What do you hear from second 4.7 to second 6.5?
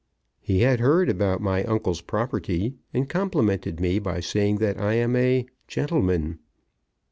I am a, gentleman."